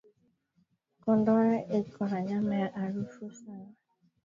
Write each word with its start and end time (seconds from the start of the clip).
Kondolo 1.03 1.55
iko 1.79 2.01
na 2.09 2.19
nyama 2.27 2.53
ya 2.61 2.69
arufu 2.81 3.23
sana 3.39 3.73